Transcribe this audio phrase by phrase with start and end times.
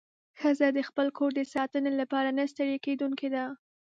[0.39, 3.45] ښځه د خپل کور د ساتنې لپاره نه ستړې کېدونکې ده.